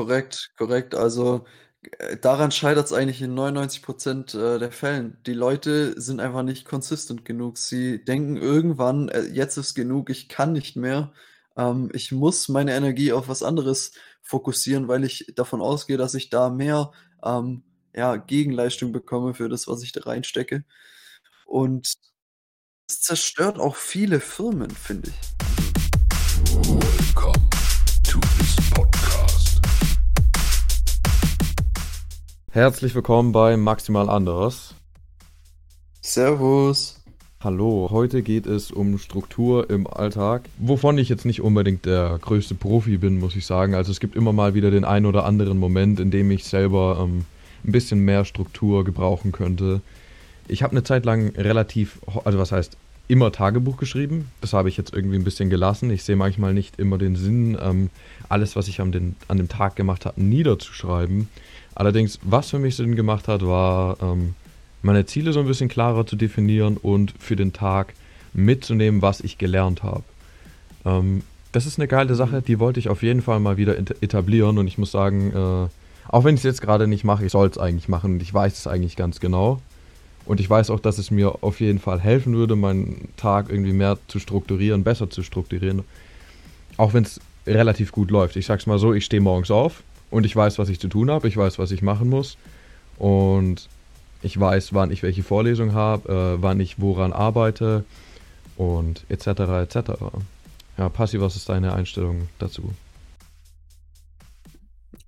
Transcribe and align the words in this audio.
Korrekt, 0.00 0.52
korrekt. 0.56 0.94
Also, 0.94 1.44
äh, 1.98 2.16
daran 2.16 2.50
scheitert's 2.50 2.90
eigentlich 2.92 3.20
in 3.20 3.34
99 3.34 3.82
% 3.82 4.34
äh, 4.34 4.58
der 4.58 4.72
Fällen. 4.72 5.18
Die 5.26 5.34
Leute 5.34 6.00
sind 6.00 6.20
einfach 6.20 6.42
nicht 6.42 6.64
consistent 6.64 7.26
genug. 7.26 7.58
Sie 7.58 8.02
denken 8.02 8.38
irgendwann: 8.38 9.10
„Äh, 9.10 9.24
jetzt 9.24 9.58
ist 9.58 9.74
genug, 9.74 10.08
ich 10.08 10.30
kann 10.30 10.52
nicht 10.52 10.74
mehr. 10.74 11.12
Ähm, 11.54 11.90
ich 11.92 12.12
muss 12.12 12.48
meine 12.48 12.74
Energie 12.74 13.12
auf 13.12 13.28
was 13.28 13.42
anderes 13.42 13.92
fokussieren, 14.22 14.88
weil 14.88 15.04
ich 15.04 15.32
davon 15.36 15.60
ausgehe, 15.60 15.98
dass 15.98 16.14
ich 16.14 16.30
da 16.30 16.48
mehr, 16.48 16.92
ähm, 17.22 17.62
ja, 17.94 18.16
Gegenleistung 18.16 18.92
bekomme 18.92 19.34
für 19.34 19.50
das, 19.50 19.68
was 19.68 19.82
ich 19.82 19.92
da 19.92 20.00
reinstecke.“ 20.02 20.64
Und 21.46 21.94
es 22.88 23.00
zerstört 23.02 23.58
auch 23.58 23.76
viele 23.76 24.20
Firmen, 24.20 24.70
finde 24.70 25.10
ich. 25.10 25.49
Herzlich 32.52 32.96
willkommen 32.96 33.30
bei 33.30 33.56
Maximal 33.56 34.10
Anders. 34.10 34.74
Servus. 36.00 37.00
Hallo, 37.38 37.90
heute 37.92 38.22
geht 38.22 38.46
es 38.46 38.72
um 38.72 38.98
Struktur 38.98 39.70
im 39.70 39.86
Alltag, 39.86 40.48
wovon 40.58 40.98
ich 40.98 41.08
jetzt 41.08 41.24
nicht 41.24 41.42
unbedingt 41.42 41.86
der 41.86 42.18
größte 42.20 42.56
Profi 42.56 42.96
bin, 42.96 43.20
muss 43.20 43.36
ich 43.36 43.46
sagen. 43.46 43.74
Also 43.74 43.92
es 43.92 44.00
gibt 44.00 44.16
immer 44.16 44.32
mal 44.32 44.54
wieder 44.54 44.72
den 44.72 44.84
einen 44.84 45.06
oder 45.06 45.26
anderen 45.26 45.58
Moment, 45.58 46.00
in 46.00 46.10
dem 46.10 46.28
ich 46.32 46.42
selber 46.42 46.98
ähm, 47.00 47.24
ein 47.64 47.70
bisschen 47.70 48.00
mehr 48.00 48.24
Struktur 48.24 48.84
gebrauchen 48.84 49.30
könnte. 49.30 49.80
Ich 50.48 50.64
habe 50.64 50.72
eine 50.72 50.82
Zeit 50.82 51.04
lang 51.04 51.28
relativ, 51.36 52.00
also 52.24 52.40
was 52.40 52.50
heißt, 52.50 52.76
immer 53.10 53.32
Tagebuch 53.32 53.76
geschrieben. 53.76 54.30
Das 54.40 54.52
habe 54.52 54.68
ich 54.68 54.76
jetzt 54.76 54.94
irgendwie 54.94 55.16
ein 55.16 55.24
bisschen 55.24 55.50
gelassen. 55.50 55.90
Ich 55.90 56.04
sehe 56.04 56.16
manchmal 56.16 56.54
nicht 56.54 56.78
immer 56.78 56.96
den 56.96 57.16
Sinn, 57.16 57.58
ähm, 57.60 57.90
alles, 58.28 58.54
was 58.54 58.68
ich 58.68 58.80
an, 58.80 58.92
den, 58.92 59.16
an 59.26 59.36
dem 59.36 59.48
Tag 59.48 59.74
gemacht 59.74 60.06
habe, 60.06 60.22
niederzuschreiben. 60.22 61.28
Allerdings, 61.74 62.20
was 62.22 62.50
für 62.50 62.60
mich 62.60 62.76
Sinn 62.76 62.94
gemacht 62.94 63.26
hat, 63.26 63.44
war 63.44 63.96
ähm, 64.00 64.34
meine 64.82 65.06
Ziele 65.06 65.32
so 65.32 65.40
ein 65.40 65.46
bisschen 65.46 65.68
klarer 65.68 66.06
zu 66.06 66.14
definieren 66.14 66.76
und 66.76 67.12
für 67.18 67.34
den 67.34 67.52
Tag 67.52 67.94
mitzunehmen, 68.32 69.02
was 69.02 69.20
ich 69.20 69.38
gelernt 69.38 69.82
habe. 69.82 70.04
Ähm, 70.84 71.22
das 71.50 71.66
ist 71.66 71.80
eine 71.80 71.88
geile 71.88 72.14
Sache, 72.14 72.42
die 72.42 72.60
wollte 72.60 72.78
ich 72.78 72.88
auf 72.88 73.02
jeden 73.02 73.22
Fall 73.22 73.40
mal 73.40 73.56
wieder 73.56 73.76
etablieren 73.76 74.56
und 74.58 74.68
ich 74.68 74.78
muss 74.78 74.92
sagen, 74.92 75.32
äh, 75.32 75.68
auch 76.08 76.24
wenn 76.24 76.36
ich 76.36 76.40
es 76.40 76.44
jetzt 76.44 76.62
gerade 76.62 76.86
nicht 76.86 77.02
mache, 77.02 77.24
ich 77.24 77.32
soll 77.32 77.48
es 77.48 77.58
eigentlich 77.58 77.88
machen 77.88 78.14
und 78.14 78.22
ich 78.22 78.32
weiß 78.32 78.56
es 78.56 78.66
eigentlich 78.68 78.94
ganz 78.94 79.18
genau. 79.18 79.60
Und 80.26 80.40
ich 80.40 80.48
weiß 80.48 80.70
auch, 80.70 80.80
dass 80.80 80.98
es 80.98 81.10
mir 81.10 81.42
auf 81.42 81.60
jeden 81.60 81.78
Fall 81.78 82.00
helfen 82.00 82.34
würde, 82.36 82.56
meinen 82.56 83.08
Tag 83.16 83.48
irgendwie 83.48 83.72
mehr 83.72 83.98
zu 84.06 84.18
strukturieren, 84.18 84.84
besser 84.84 85.10
zu 85.10 85.22
strukturieren. 85.22 85.82
Auch 86.76 86.94
wenn 86.94 87.04
es 87.04 87.20
relativ 87.46 87.92
gut 87.92 88.10
läuft. 88.10 88.36
Ich 88.36 88.46
sag's 88.46 88.66
mal 88.66 88.78
so, 88.78 88.92
ich 88.92 89.04
stehe 89.04 89.20
morgens 89.20 89.50
auf 89.50 89.82
und 90.10 90.24
ich 90.24 90.36
weiß, 90.36 90.58
was 90.58 90.68
ich 90.68 90.78
zu 90.78 90.88
tun 90.88 91.10
habe, 91.10 91.26
ich 91.28 91.36
weiß, 91.36 91.58
was 91.58 91.70
ich 91.70 91.82
machen 91.82 92.08
muss. 92.08 92.36
Und 92.98 93.68
ich 94.22 94.38
weiß, 94.38 94.74
wann 94.74 94.90
ich 94.90 95.02
welche 95.02 95.22
Vorlesung 95.22 95.72
habe, 95.72 96.36
äh, 96.38 96.42
wann 96.42 96.60
ich 96.60 96.80
woran 96.80 97.12
arbeite 97.12 97.84
und 98.56 99.04
etc. 99.08 99.26
etc. 99.62 99.90
Ja, 100.76 100.88
Passi, 100.90 101.20
was 101.20 101.36
ist 101.36 101.48
deine 101.48 101.72
Einstellung 101.72 102.28
dazu? 102.38 102.74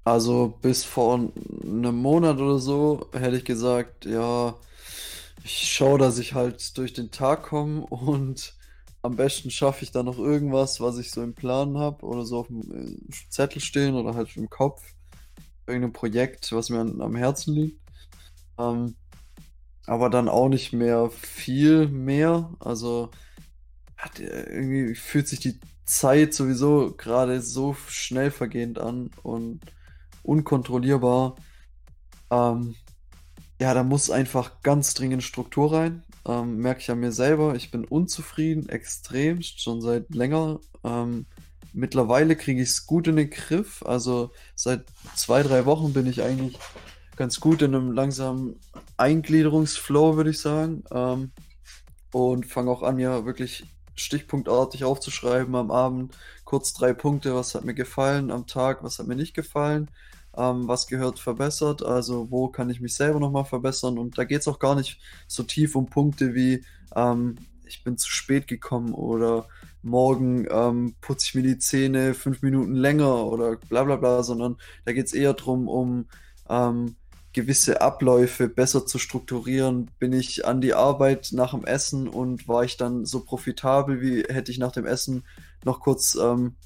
Also 0.05 0.55
bis 0.63 0.83
vor 0.85 1.15
einem 1.15 1.97
Monat 1.97 2.39
oder 2.39 2.59
so 2.59 3.07
hätte 3.13 3.37
ich 3.37 3.45
gesagt, 3.45 4.05
ja, 4.05 4.55
ich 5.45 5.73
schaue, 5.73 5.99
dass 5.99 6.19
ich 6.19 6.35
halt 6.35 6.77
durch 6.79 6.93
den 6.93 7.11
Tag 7.11 7.45
komme 7.45 7.83
und 7.87 8.55
am 9.03 9.17
besten 9.17 9.51
schaffe 9.51 9.85
ich 9.85 9.91
dann 9.91 10.07
noch 10.07 10.19
irgendwas, 10.19 10.81
was 10.81 10.99
ich 10.99 11.11
so 11.11 11.23
im 11.23 11.35
Plan 11.35 11.77
habe 11.77 12.05
oder 12.07 12.25
so 12.25 12.39
auf 12.39 12.47
dem 12.47 12.61
äh, 12.73 13.13
Zettel 13.29 13.61
stehen 13.61 13.95
oder 13.95 14.15
halt 14.15 14.37
im 14.37 14.49
Kopf. 14.49 14.83
Irgendein 15.67 15.93
Projekt, 15.93 16.53
was 16.53 16.71
mir 16.71 16.81
am 16.81 17.17
Herzen 17.17 17.55
liegt. 17.55 17.81
Ähm, 18.59 18.95
aber 19.87 20.11
dann 20.11 20.29
auch 20.29 20.49
nicht 20.49 20.73
mehr 20.73 21.11
viel 21.11 21.89
mehr. 21.89 22.53
Also 22.61 23.11
hat, 23.97 24.21
äh, 24.21 24.45
irgendwie 24.45 24.95
fühlt 24.95 25.27
sich 25.27 25.41
die 25.41 25.59
Zeit 25.85 26.33
sowieso 26.33 26.95
gerade 26.97 27.43
so 27.43 27.75
schnell 27.89 28.31
vergehend 28.31 28.79
an 28.79 29.11
und 29.23 29.61
unkontrollierbar. 30.23 31.37
Ähm, 32.31 32.77
ja, 33.63 33.75
da 33.75 33.85
muss 33.85 34.11
einfach 34.11 34.61
ganz 34.65 34.93
dringend 34.95 35.23
Struktur 35.23 35.73
rein. 35.73 36.03
Ähm, 36.27 36.57
merke 36.57 36.81
ich 36.81 36.91
an 36.91 36.99
mir 36.99 37.13
selber. 37.13 37.55
Ich 37.55 37.71
bin 37.71 37.85
unzufrieden, 37.85 38.69
extremst, 38.69 39.63
schon 39.63 39.81
seit 39.81 40.13
länger. 40.13 40.59
Ähm, 40.83 41.27
mittlerweile 41.73 42.35
kriege 42.35 42.61
ich 42.61 42.71
es 42.71 42.87
gut 42.89 43.07
in 43.07 43.15
den 43.15 43.31
Griff. 43.31 43.85
Also 43.87 44.33
seit 44.57 44.85
zwei, 45.15 45.45
drei 45.45 45.65
Wochen 45.65 45.93
bin 45.93 46.09
ich 46.09 46.23
eigentlich 46.23 46.59
ganz 47.15 47.39
gut 47.39 47.63
in 47.63 47.77
einem 47.77 47.93
langsamen 47.93 48.59
Eingliederungsflow, 48.97 50.17
würde 50.17 50.31
ich 50.31 50.41
sagen. 50.41 50.83
Ähm, 50.91 51.31
und 52.11 52.47
fange 52.47 52.69
auch 52.69 52.83
an, 52.83 52.97
mir 52.97 53.25
wirklich 53.27 53.65
stichpunktartig 53.95 54.83
aufzuschreiben 54.83 55.55
am 55.55 55.71
Abend. 55.71 56.17
Kurz 56.45 56.73
drei 56.73 56.95
Punkte, 56.95 57.37
was 57.37 57.55
hat 57.55 57.65
mir 57.65 57.75
gefallen 57.75 58.33
am 58.33 58.49
Tag, 58.49 58.83
was 58.83 58.99
hat 58.99 59.07
mir 59.07 59.15
nicht 59.15 59.35
gefallen, 59.35 59.89
ähm, 60.37 60.69
was 60.69 60.87
gehört 60.87 61.19
verbessert, 61.19 61.83
also 61.83 62.31
wo 62.31 62.49
kann 62.49 62.71
ich 62.71 62.81
mich 62.81 62.95
selber 62.95 63.21
nochmal 63.21 63.45
verbessern. 63.45 63.99
Und 63.99 64.19
da 64.19 64.25
geht 64.25 64.41
es 64.41 64.49
auch 64.49 64.59
gar 64.59 64.75
nicht 64.75 65.01
so 65.27 65.43
tief 65.43 65.77
um 65.77 65.87
Punkte 65.87 66.35
wie, 66.35 66.65
ähm, 66.95 67.37
ich 67.67 67.85
bin 67.85 67.97
zu 67.97 68.11
spät 68.11 68.49
gekommen 68.49 68.93
oder 68.93 69.49
morgen 69.83 70.47
ähm, 70.51 70.95
putze 71.01 71.27
ich 71.27 71.35
mir 71.35 71.43
die 71.43 71.59
Zähne 71.59 72.15
fünf 72.15 72.43
Minuten 72.43 72.75
länger 72.75 73.27
oder 73.27 73.57
bla 73.57 73.85
bla 73.85 73.97
bla, 73.97 74.23
sondern 74.23 74.57
da 74.85 74.93
geht 74.93 75.07
es 75.07 75.13
eher 75.13 75.35
darum, 75.35 75.69
um 75.69 76.07
ähm, 76.49 76.97
gewisse 77.33 77.81
Abläufe 77.81 78.49
besser 78.49 78.87
zu 78.87 78.99
strukturieren. 78.99 79.91
Bin 79.99 80.13
ich 80.13 80.47
an 80.47 80.61
die 80.61 80.75
Arbeit 80.75 81.31
nach 81.33 81.53
dem 81.53 81.65
Essen 81.65 82.09
und 82.09 82.47
war 82.47 82.65
ich 82.65 82.77
dann 82.77 83.07
so 83.07 83.25
profitabel, 83.25 84.01
wie 84.01 84.23
hätte 84.23 84.53
ich 84.53 84.59
nach 84.59 84.73
dem 84.73 84.87
Essen 84.87 85.25
noch 85.65 85.81
kurz 85.81 86.15
ähm, 86.15 86.57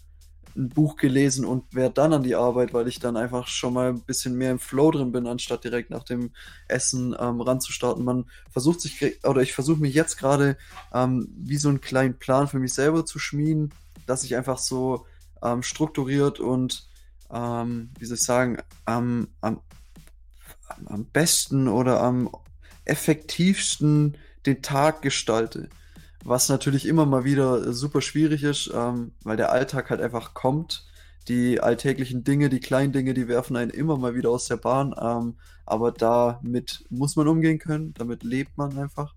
ein 0.56 0.68
Buch 0.68 0.96
gelesen 0.96 1.44
und 1.44 1.74
wäre 1.74 1.90
dann 1.90 2.12
an 2.12 2.22
die 2.22 2.34
Arbeit, 2.34 2.72
weil 2.72 2.88
ich 2.88 2.98
dann 2.98 3.16
einfach 3.16 3.46
schon 3.46 3.74
mal 3.74 3.90
ein 3.90 4.00
bisschen 4.00 4.36
mehr 4.36 4.50
im 4.50 4.58
Flow 4.58 4.90
drin 4.90 5.12
bin, 5.12 5.26
anstatt 5.26 5.64
direkt 5.64 5.90
nach 5.90 6.04
dem 6.04 6.30
Essen 6.68 7.14
ähm, 7.18 7.40
ranzustarten. 7.40 8.04
Man 8.04 8.24
versucht 8.50 8.80
sich, 8.80 9.24
oder 9.24 9.42
ich 9.42 9.52
versuche 9.52 9.80
mich 9.80 9.94
jetzt 9.94 10.16
gerade 10.16 10.56
ähm, 10.92 11.28
wie 11.36 11.58
so 11.58 11.68
einen 11.68 11.80
kleinen 11.80 12.18
Plan 12.18 12.48
für 12.48 12.58
mich 12.58 12.74
selber 12.74 13.04
zu 13.04 13.18
schmieden, 13.18 13.72
dass 14.06 14.24
ich 14.24 14.36
einfach 14.36 14.58
so 14.58 15.06
ähm, 15.42 15.62
strukturiert 15.62 16.40
und, 16.40 16.88
ähm, 17.30 17.90
wie 17.98 18.06
soll 18.06 18.16
ich 18.16 18.22
sagen, 18.22 18.58
am, 18.84 19.28
am 19.40 19.60
am 20.86 21.04
besten 21.06 21.68
oder 21.68 22.00
am 22.00 22.30
effektivsten 22.84 24.16
den 24.44 24.62
Tag 24.62 25.02
gestalte. 25.02 25.68
Was 26.28 26.48
natürlich 26.48 26.86
immer 26.86 27.06
mal 27.06 27.22
wieder 27.22 27.72
super 27.72 28.00
schwierig 28.00 28.42
ist, 28.42 28.68
ähm, 28.74 29.12
weil 29.22 29.36
der 29.36 29.52
Alltag 29.52 29.90
halt 29.90 30.00
einfach 30.00 30.34
kommt. 30.34 30.84
Die 31.28 31.60
alltäglichen 31.60 32.24
Dinge, 32.24 32.48
die 32.48 32.58
kleinen 32.58 32.92
Dinge, 32.92 33.14
die 33.14 33.28
werfen 33.28 33.56
einen 33.56 33.70
immer 33.70 33.96
mal 33.96 34.16
wieder 34.16 34.30
aus 34.30 34.46
der 34.46 34.56
Bahn. 34.56 34.92
Ähm, 35.00 35.36
aber 35.66 35.92
damit 35.92 36.84
muss 36.90 37.14
man 37.14 37.28
umgehen 37.28 37.60
können, 37.60 37.94
damit 37.94 38.24
lebt 38.24 38.58
man 38.58 38.76
einfach. 38.76 39.14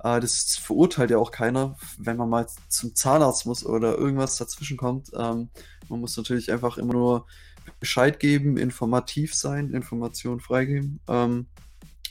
Äh, 0.00 0.20
das 0.20 0.56
verurteilt 0.56 1.10
ja 1.10 1.16
auch 1.16 1.30
keiner, 1.30 1.76
wenn 1.96 2.18
man 2.18 2.28
mal 2.28 2.46
zum 2.68 2.94
Zahnarzt 2.94 3.46
muss 3.46 3.64
oder 3.64 3.96
irgendwas 3.96 4.36
dazwischen 4.36 4.76
kommt. 4.76 5.10
Ähm, 5.14 5.48
man 5.88 6.00
muss 6.00 6.14
natürlich 6.18 6.52
einfach 6.52 6.76
immer 6.76 6.92
nur 6.92 7.26
Bescheid 7.80 8.20
geben, 8.20 8.58
informativ 8.58 9.34
sein, 9.34 9.72
Informationen 9.72 10.40
freigeben. 10.40 11.00
Ähm, 11.08 11.46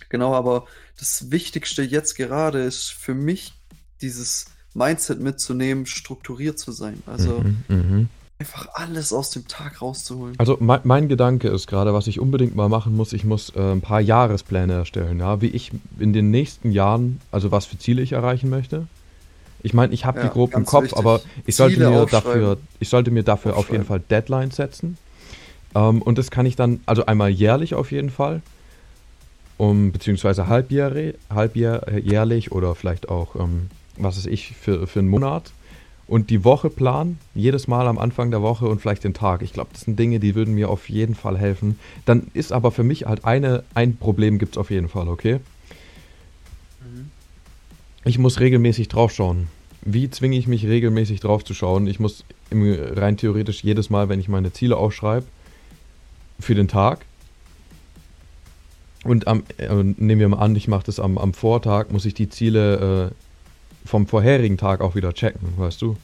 genau, 0.10 0.34
aber 0.34 0.66
das 0.98 1.30
Wichtigste 1.30 1.84
jetzt 1.84 2.16
gerade 2.16 2.64
ist 2.64 2.90
für 2.90 3.14
mich, 3.14 3.61
dieses 4.02 4.46
Mindset 4.74 5.20
mitzunehmen, 5.20 5.86
strukturiert 5.86 6.58
zu 6.60 6.72
sein. 6.72 7.02
Also 7.06 7.42
Mhm, 7.42 7.64
mhm. 7.68 8.10
einfach 8.40 8.70
alles 8.74 9.12
aus 9.14 9.30
dem 9.32 9.48
Tag 9.48 9.82
rauszuholen. 9.82 10.36
Also 10.38 10.58
mein, 10.60 10.80
mein 10.84 11.10
Gedanke 11.10 11.50
ist 11.50 11.68
gerade, 11.68 11.94
was 11.94 12.08
ich 12.08 12.20
unbedingt 12.20 12.56
mal 12.56 12.70
machen 12.70 12.96
muss, 12.96 13.14
ich 13.14 13.24
muss 13.26 13.52
äh, 13.56 13.60
ein 13.72 13.82
paar 13.82 14.02
Jahrespläne 14.02 14.74
erstellen, 14.74 15.20
ja, 15.20 15.42
wie 15.42 15.48
ich 15.48 15.72
in 16.00 16.14
den 16.14 16.32
nächsten 16.32 16.72
Jahren, 16.72 17.20
also 17.32 17.52
was 17.52 17.66
für 17.66 17.78
Ziele 17.78 18.02
ich 18.02 18.14
erreichen 18.14 18.50
möchte. 18.50 18.88
Ich 19.64 19.74
meine, 19.76 19.94
ich 19.94 20.06
habe 20.06 20.20
die 20.20 20.26
Ja, 20.26 20.32
grob 20.34 20.56
im 20.56 20.66
Kopf, 20.66 20.86
wichtig. 20.86 20.98
aber 20.98 21.22
ich 21.46 21.56
sollte 21.56 21.76
Ziele 21.76 21.90
mir 21.92 22.06
dafür, 22.08 22.58
ich 22.80 22.90
sollte 22.90 23.12
mir 23.12 23.24
dafür 23.24 23.56
auf 23.58 23.70
jeden. 23.72 23.84
Fall 23.86 24.00
Deadlines 24.00 24.56
setzen. 24.56 24.98
Ähm, 25.76 26.02
und 26.02 26.18
das 26.18 26.32
kann 26.32 26.46
ich 26.48 26.56
dann, 26.56 26.80
also 26.88 27.06
einmal 27.06 27.30
jährlich 27.30 27.76
auf 27.76 27.92
jeden 27.92 28.10
Fall, 28.10 28.42
um, 29.58 29.92
beziehungsweise 29.92 30.48
halbjährig, 30.48 31.16
halbjährlich 31.30 32.52
oder 32.52 32.74
vielleicht 32.74 33.10
auch, 33.10 33.36
ähm, 33.36 33.68
was 33.98 34.18
weiß 34.18 34.26
ich, 34.28 34.54
für, 34.56 34.88
für 34.88 35.00
einen 35.00 35.10
Monat. 35.10 35.52
Und 36.08 36.30
die 36.30 36.44
Woche 36.44 36.70
planen, 36.70 37.20
jedes 37.34 37.68
Mal 37.70 37.88
am 37.88 37.98
Anfang 37.98 38.32
der 38.32 38.42
Woche 38.42 38.68
und 38.68 38.82
vielleicht 38.82 39.06
den 39.06 39.14
Tag. 39.14 39.42
Ich 39.42 39.54
glaube, 39.54 39.70
das 39.72 39.84
sind 39.84 39.98
Dinge, 39.98 40.20
die 40.20 40.36
würden 40.36 40.56
mir 40.56 40.70
auf 40.70 40.90
jeden 40.90 41.16
Fall 41.16 41.38
helfen. 41.38 41.80
Dann 42.06 42.28
ist 42.34 42.52
aber 42.52 42.72
für 42.72 42.84
mich 42.84 43.06
halt 43.06 43.24
eine, 43.24 43.64
ein 43.76 43.96
Problem 43.96 44.38
gibt 44.38 44.56
es 44.56 44.58
auf 44.58 44.72
jeden 44.72 44.90
Fall, 44.90 45.08
okay? 45.08 45.40
Ich 48.04 48.18
muss 48.18 48.40
regelmäßig 48.40 48.88
draufschauen. 48.88 49.48
Wie 49.84 50.10
zwinge 50.10 50.38
ich 50.38 50.48
mich 50.48 50.66
regelmäßig 50.66 51.20
draufzuschauen? 51.20 51.88
Ich 51.88 52.00
muss 52.00 52.26
im, 52.50 52.64
rein 52.74 53.18
theoretisch 53.18 53.64
jedes 53.64 53.90
Mal, 53.90 54.10
wenn 54.10 54.20
ich 54.20 54.28
meine 54.28 54.52
Ziele 54.52 54.78
aufschreibe, 54.78 55.26
für 56.40 56.56
den 56.56 56.68
Tag. 56.68 57.06
Und 59.04 59.28
am, 59.28 59.44
äh, 59.58 59.74
nehmen 59.74 60.20
wir 60.20 60.30
mal 60.30 60.40
an, 60.40 60.56
ich 60.56 60.68
mache 60.68 60.86
das 60.86 61.00
am, 61.00 61.18
am 61.18 61.34
Vortag, 61.34 61.90
muss 61.92 62.06
ich 62.06 62.14
die 62.14 62.30
Ziele 62.30 63.12
äh, 63.12 63.16
vom 63.86 64.08
vorherigen 64.08 64.58
Tag 64.58 64.82
auch 64.82 64.96
wieder 64.96 65.14
checken, 65.14 65.54
weißt 65.58 65.82
du? 65.82 65.98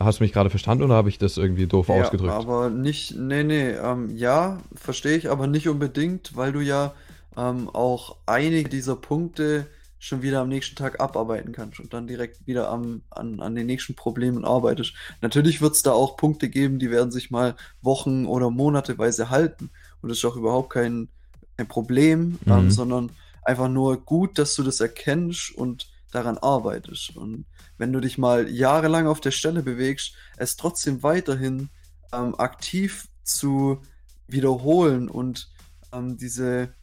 Hast 0.00 0.18
du 0.18 0.24
mich 0.24 0.32
gerade 0.32 0.50
verstanden 0.50 0.84
oder 0.84 0.94
habe 0.94 1.08
ich 1.08 1.18
das 1.18 1.36
irgendwie 1.36 1.66
doof 1.66 1.88
Ja, 1.88 2.02
ausgedrückt? 2.02 2.32
aber 2.32 2.70
nicht, 2.70 3.14
nee, 3.16 3.44
nee, 3.44 3.70
ähm, 3.70 4.16
ja, 4.16 4.60
verstehe 4.74 5.16
ich, 5.16 5.30
aber 5.30 5.46
nicht 5.46 5.68
unbedingt, 5.68 6.36
weil 6.36 6.52
du 6.52 6.60
ja 6.60 6.94
ähm, 7.36 7.68
auch 7.68 8.16
einige 8.26 8.68
dieser 8.68 8.96
Punkte 8.96 9.66
schon 9.98 10.20
wieder 10.22 10.40
am 10.40 10.48
nächsten 10.48 10.76
Tag 10.76 11.00
abarbeiten 11.00 11.52
kannst 11.52 11.80
und 11.80 11.94
dann 11.94 12.06
direkt 12.06 12.46
wieder 12.46 12.68
am, 12.68 13.02
an, 13.10 13.40
an 13.40 13.54
den 13.54 13.66
nächsten 13.66 13.94
Problemen 13.94 14.44
arbeitest. 14.44 14.94
Natürlich 15.22 15.62
wird 15.62 15.74
es 15.74 15.82
da 15.82 15.92
auch 15.92 16.16
Punkte 16.16 16.50
geben, 16.50 16.78
die 16.78 16.90
werden 16.90 17.10
sich 17.10 17.30
mal 17.30 17.54
Wochen 17.80 18.26
oder 18.26 18.50
Monateweise 18.50 19.30
halten 19.30 19.70
und 20.02 20.08
das 20.10 20.18
ist 20.18 20.24
auch 20.24 20.36
überhaupt 20.36 20.70
kein, 20.70 21.08
kein 21.56 21.68
Problem, 21.68 22.38
ähm, 22.48 22.64
Mhm. 22.64 22.70
sondern 22.70 23.10
einfach 23.44 23.68
nur 23.68 24.04
gut, 24.04 24.38
dass 24.38 24.54
du 24.56 24.62
das 24.62 24.80
erkennst 24.80 25.54
und 25.54 25.86
daran 26.14 26.38
arbeitest. 26.38 27.16
Und 27.16 27.46
wenn 27.78 27.92
du 27.92 28.00
dich 28.00 28.18
mal 28.18 28.48
jahrelang 28.48 29.06
auf 29.06 29.20
der 29.20 29.32
Stelle 29.32 29.62
bewegst, 29.62 30.14
es 30.36 30.56
trotzdem 30.56 31.02
weiterhin 31.02 31.70
ähm, 32.12 32.34
aktiv 32.38 33.08
zu 33.22 33.82
wiederholen 34.28 35.08
und 35.08 35.48
ähm, 35.92 36.16
diese, 36.16 36.74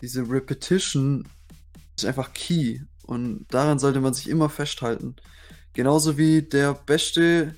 diese 0.00 0.28
Repetition 0.28 1.28
ist 1.96 2.04
einfach 2.04 2.32
key. 2.32 2.80
Und 3.02 3.46
daran 3.48 3.78
sollte 3.78 4.00
man 4.00 4.14
sich 4.14 4.28
immer 4.28 4.48
festhalten. 4.48 5.16
Genauso 5.72 6.16
wie 6.16 6.42
der 6.42 6.74
beste 6.74 7.54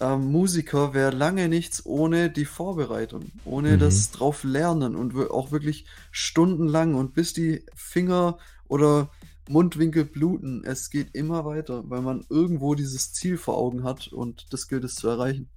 ähm, 0.00 0.30
Musiker 0.32 0.94
wäre 0.94 1.10
lange 1.10 1.48
nichts 1.48 1.86
ohne 1.86 2.30
die 2.30 2.44
Vorbereitung, 2.44 3.30
ohne 3.44 3.76
Mhm. 3.76 3.80
das 3.80 4.10
drauf 4.10 4.44
lernen 4.44 4.96
und 4.96 5.14
auch 5.30 5.50
wirklich 5.52 5.86
stundenlang 6.10 6.94
und 6.94 7.14
bis 7.14 7.32
die 7.32 7.64
Finger 7.74 8.38
oder 8.68 9.10
Mundwinkel 9.48 10.04
bluten. 10.04 10.62
Es 10.64 10.90
geht 10.90 11.14
immer 11.14 11.44
weiter, 11.44 11.82
weil 11.88 12.00
man 12.00 12.24
irgendwo 12.28 12.74
dieses 12.74 13.12
Ziel 13.12 13.36
vor 13.38 13.56
Augen 13.58 13.84
hat 13.84 14.08
und 14.08 14.46
das 14.52 14.68
gilt 14.68 14.84
es 14.84 14.94
zu 14.94 15.08
erreichen. 15.08 15.48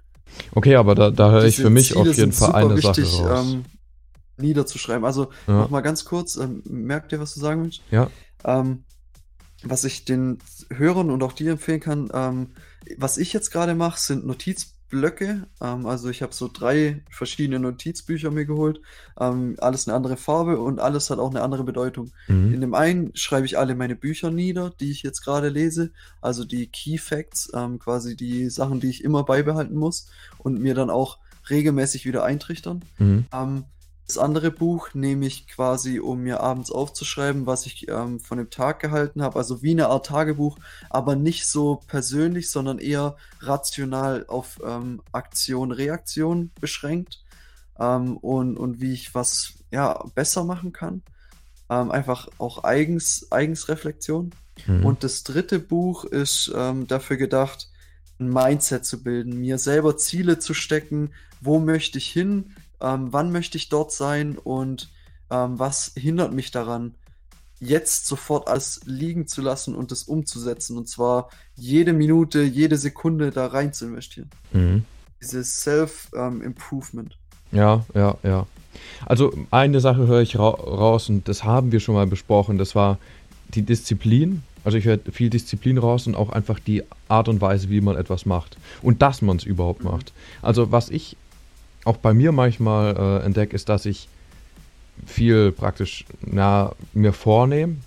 Okay, 0.54 0.76
aber 0.76 0.96
da, 0.96 1.12
da 1.12 1.32
höre 1.32 1.46
ich 1.46 1.58
für 1.58 1.70
mich 1.70 1.90
Ziele 1.90 2.00
auf 2.02 2.18
jeden 2.18 2.32
Fall 2.32 2.54
eine 2.56 2.76
wichtig, 2.76 3.06
Sache 3.06 3.30
raus. 3.30 3.46
ähm, 3.48 3.66
niederzuschreiben. 4.38 5.06
Also 5.06 5.30
Ja. 5.48 5.60
noch 5.60 5.70
mal 5.70 5.82
ganz 5.82 6.04
kurz, 6.06 6.36
ähm, 6.36 6.64
merkt 6.66 7.12
ihr, 7.12 7.20
was 7.20 7.36
du 7.36 7.40
sagen 7.40 7.64
willst? 7.64 7.82
Ja. 7.92 8.10
Ähm, 8.44 8.84
was 9.64 9.84
ich 9.84 10.06
den 10.06 10.40
Hörern 10.70 11.10
und 11.12 11.24
auch 11.24 11.34
dir 11.34 11.52
empfehlen 11.54 11.80
kann, 11.80 12.10
ähm, 12.14 12.50
was 12.98 13.18
ich 13.18 13.34
jetzt 13.34 13.52
gerade 13.52 13.76
mache, 13.76 14.00
sind 14.00 14.26
Notizblöcke. 14.86 15.48
Ähm, 15.62 15.86
also 15.86 16.10
ich 16.10 16.22
habe 16.22 16.34
so 16.34 16.50
drei 16.52 17.04
verschiedene 17.10 17.60
Notizbücher 17.60 18.32
mir 18.32 18.46
geholt. 18.46 18.82
Ähm, 19.20 19.56
alles 19.60 19.88
eine 19.88 19.96
andere 19.96 20.18
Farbe 20.18 20.60
und 20.60 20.80
alles 20.80 21.10
hat 21.10 21.20
auch 21.20 21.30
eine 21.30 21.42
andere 21.42 21.64
Bedeutung. 21.64 22.12
Mhm. 22.28 22.54
In 22.54 22.62
dem 22.62 22.74
einen 22.74 23.16
schreibe 23.16 23.46
ich 23.46 23.58
alle 23.58 23.76
meine 23.76 23.96
Bücher 23.96 24.32
nieder, 24.32 24.72
die 24.80 24.92
ich 24.92 25.04
jetzt 25.04 25.22
gerade 25.22 25.50
lese, 25.50 25.92
also 26.22 26.46
die 26.46 26.68
Key 26.68 26.98
Facts, 26.98 27.52
ähm, 27.54 27.80
quasi 27.80 28.16
die 28.16 28.50
Sachen, 28.50 28.80
die 28.80 28.90
ich 28.90 29.04
immer 29.04 29.24
beibehalten 29.24 29.76
muss 29.76 30.10
und 30.38 30.60
mir 30.60 30.76
dann 30.76 30.90
auch 30.90 31.20
regelmäßig 31.50 32.06
wieder 32.06 32.24
eintrichtern. 32.24 32.84
Mhm. 32.98 33.26
Das 34.08 34.18
andere 34.20 34.52
Buch 34.52 34.94
nehme 34.94 35.26
ich 35.26 35.48
quasi, 35.48 36.00
um 36.00 36.22
mir 36.22 36.40
abends 36.42 36.72
aufzuschreiben, 36.72 37.48
was 37.48 37.66
ich 37.66 37.88
ähm, 37.88 38.20
von 38.20 38.38
dem 38.38 38.52
Tag 38.52 38.80
gehalten 38.80 39.24
habe. 39.24 39.38
Also 39.38 39.64
wie 39.64 39.72
eine 39.72 39.88
Art 39.88 40.06
Tagebuch, 40.06 40.60
aber 40.90 41.16
nicht 41.16 41.48
so 41.48 41.82
persönlich, 41.88 42.52
sondern 42.52 42.78
eher 42.78 43.18
rational 43.40 44.26
auf 44.28 44.60
ähm, 44.64 45.02
Aktion, 45.12 45.72
Reaktion 45.72 46.52
beschränkt. 46.60 47.24
Ähm, 47.80 48.18
und, 48.18 48.58
und 48.58 48.80
wie 48.80 48.94
ich 48.94 49.16
was 49.16 49.54
ja, 49.72 50.04
besser 50.14 50.44
machen 50.44 50.72
kann. 50.72 51.02
Ähm, 51.70 51.92
einfach 51.92 52.30
auch 52.38 52.64
eigens, 52.64 53.32
Eigensreflexion. 53.32 54.32
Mhm. 54.68 54.86
Und 54.86 55.04
das 55.04 55.24
dritte 55.24 55.60
Buch 55.60 56.06
ist 56.06 56.52
ähm, 56.56 56.88
dafür 56.88 57.18
gedacht, 57.18 57.70
ein 58.20 58.30
Mindset 58.30 58.86
zu 58.86 59.04
bilden, 59.04 59.40
mir 59.40 59.58
selber 59.58 59.98
Ziele 59.98 60.40
zu 60.40 60.54
stecken, 60.54 61.12
wo 61.42 61.60
möchte 61.60 61.98
ich 61.98 62.08
hin, 62.08 62.56
ähm, 62.82 63.08
wann 63.12 63.32
möchte 63.32 63.58
ich 63.58 63.70
dort 63.70 63.92
sein 63.92 64.38
und 64.38 64.90
ähm, 65.30 65.60
was 65.60 65.92
hindert 65.96 66.34
mich 66.34 66.52
daran, 66.52 66.96
jetzt 67.60 68.06
sofort 68.06 68.48
alles 68.48 68.82
liegen 68.86 69.28
zu 69.28 69.42
lassen 69.42 69.76
und 69.76 69.92
das 69.92 70.04
umzusetzen. 70.04 70.78
Und 70.78 70.88
zwar 70.90 71.30
jede 71.56 71.94
Minute, 71.94 72.44
jede 72.44 72.78
Sekunde 72.78 73.32
da 73.32 73.48
rein 73.48 73.74
zu 73.74 73.86
investieren. 73.86 74.30
Mhm. 74.52 74.86
Dieses 75.22 75.62
Self-Improvement. 75.62 77.18
Ja, 77.52 77.86
ja, 77.94 78.18
ja. 78.24 78.46
Also 79.06 79.34
eine 79.52 79.80
Sache 79.80 80.08
höre 80.08 80.22
ich 80.22 80.38
ra 80.38 80.50
raus 80.50 81.10
und 81.10 81.28
das 81.28 81.44
haben 81.44 81.72
wir 81.72 81.80
schon 81.80 81.96
mal 81.96 82.08
besprochen. 82.08 82.58
Das 82.58 82.76
war 82.76 82.98
die 83.50 83.62
Disziplin. 83.62 84.44
Also 84.64 84.78
ich 84.78 84.86
höre 84.86 85.00
viel 85.12 85.30
Disziplin 85.30 85.78
raus 85.78 86.08
und 86.08 86.16
auch 86.16 86.30
einfach 86.30 86.60
die 86.60 86.84
Art 87.08 87.30
und 87.30 87.40
Weise, 87.40 87.70
wie 87.70 87.82
man 87.82 87.96
etwas 87.96 88.26
macht. 88.26 88.58
Und 88.82 89.02
dass 89.02 89.22
man 89.22 89.38
es 89.38 89.44
überhaupt 89.44 89.84
Mhm. 89.84 89.92
macht. 89.92 90.14
Also 90.42 90.72
was 90.72 90.90
ich 90.90 91.16
auch 91.86 91.98
bei 91.98 92.14
mir 92.14 92.32
manchmal 92.32 92.96
äh, 92.98 93.26
entdecke, 93.26 93.56
ist, 93.56 93.70
dass 93.70 93.86
ich 93.86 94.10
viel 95.06 95.52
praktisch 95.52 96.06
na, 96.26 96.74
mir 96.94 97.14
vornehme, 97.14 97.78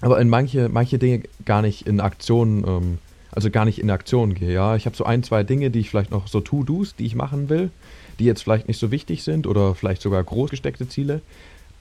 aber 0.00 0.20
in 0.20 0.28
manche, 0.28 0.68
manche 0.68 0.98
Dinge 0.98 1.22
gar 1.44 1.62
nicht 1.62 1.86
in 1.86 2.00
Aktion, 2.00 2.64
ähm, 2.66 2.98
also 3.32 3.50
gar 3.50 3.64
nicht 3.64 3.78
in 3.78 3.90
Aktion 3.90 4.34
gehe. 4.34 4.52
Ja, 4.52 4.76
ich 4.76 4.86
habe 4.86 4.96
so 4.96 5.04
ein, 5.04 5.22
zwei 5.22 5.42
Dinge, 5.42 5.70
die 5.70 5.80
ich 5.80 5.90
vielleicht 5.90 6.10
noch 6.10 6.28
so 6.28 6.40
To-Dos, 6.40 6.96
die 6.96 7.06
ich 7.06 7.14
machen 7.14 7.48
will, 7.48 7.70
die 8.18 8.24
jetzt 8.24 8.42
vielleicht 8.42 8.68
nicht 8.68 8.78
so 8.78 8.90
wichtig 8.90 9.22
sind 9.22 9.46
oder 9.46 9.74
vielleicht 9.74 10.02
sogar 10.02 10.22
groß 10.22 10.50
gesteckte 10.50 10.88
Ziele, 10.88 11.20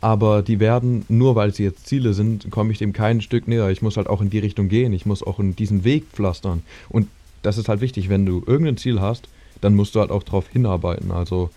aber 0.01 0.41
die 0.41 0.59
werden, 0.59 1.05
nur 1.07 1.35
weil 1.35 1.53
sie 1.53 1.63
jetzt 1.63 1.87
Ziele 1.87 2.13
sind, 2.13 2.51
komme 2.51 2.71
ich 2.71 2.77
dem 2.77 2.93
kein 2.93 3.21
Stück 3.21 3.47
näher. 3.47 3.69
Ich 3.69 3.81
muss 3.81 3.97
halt 3.97 4.07
auch 4.07 4.21
in 4.21 4.29
die 4.29 4.39
Richtung 4.39 4.67
gehen, 4.67 4.93
ich 4.93 5.05
muss 5.05 5.23
auch 5.23 5.39
in 5.39 5.55
diesen 5.55 5.83
Weg 5.83 6.05
pflastern. 6.11 6.63
Und 6.89 7.07
das 7.41 7.57
ist 7.57 7.69
halt 7.69 7.81
wichtig, 7.81 8.09
wenn 8.09 8.25
du 8.25 8.43
irgendein 8.45 8.77
Ziel 8.77 8.99
hast, 8.99 9.29
dann 9.65 9.73
musst 9.75 9.95
du 9.95 9.99
halt 9.99 10.11
auch 10.11 10.21
darauf 10.21 10.47
hinarbeiten. 10.47 11.11
Also 11.11 11.49